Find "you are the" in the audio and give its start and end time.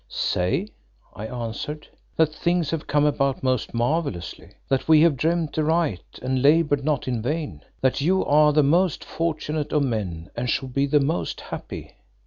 8.01-8.63